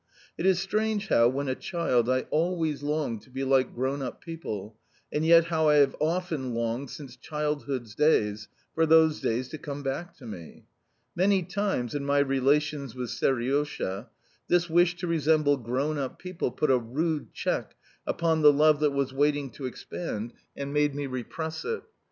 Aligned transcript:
It 0.35 0.47
is 0.47 0.59
strange 0.59 1.09
how, 1.09 1.27
when 1.27 1.47
a 1.47 1.53
child, 1.53 2.09
I 2.09 2.21
always 2.31 2.81
longed 2.81 3.21
to 3.21 3.29
be 3.29 3.43
like 3.43 3.71
grown 3.75 4.01
up 4.01 4.19
people, 4.19 4.75
and 5.13 5.23
yet 5.23 5.45
how 5.45 5.69
I 5.69 5.75
have 5.75 5.95
often 5.99 6.55
longed, 6.55 6.89
since 6.89 7.15
childhood's 7.15 7.93
days, 7.93 8.47
for 8.73 8.87
those 8.87 9.19
days 9.21 9.47
to 9.49 9.59
come 9.59 9.83
back 9.83 10.15
to 10.15 10.25
me! 10.25 10.65
Many 11.15 11.43
times, 11.43 11.93
in 11.93 12.03
my 12.03 12.17
relations 12.17 12.95
with 12.95 13.11
Seriosha, 13.11 14.09
this 14.47 14.67
wish 14.67 14.95
to 14.95 15.05
resemble 15.05 15.55
grown 15.57 15.99
up 15.99 16.17
people 16.17 16.49
put 16.49 16.71
a 16.71 16.79
rude 16.79 17.31
check 17.31 17.75
upon 18.07 18.41
the 18.41 18.51
love 18.51 18.79
that 18.79 18.93
was 18.93 19.13
waiting 19.13 19.51
to 19.51 19.67
expand, 19.67 20.33
and 20.57 20.73
made 20.73 20.95
me 20.95 21.05
repress 21.05 21.63
it. 21.63 21.83